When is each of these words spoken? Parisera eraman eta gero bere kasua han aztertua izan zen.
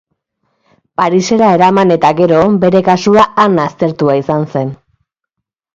Parisera 1.01 1.49
eraman 1.59 1.95
eta 1.97 2.11
gero 2.21 2.41
bere 2.65 2.83
kasua 2.91 3.29
han 3.45 3.65
aztertua 3.69 4.19
izan 4.25 4.53
zen. 4.57 4.75